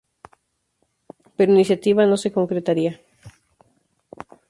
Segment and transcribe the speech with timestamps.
[1.35, 2.93] Pero iniciativa no se concretaría.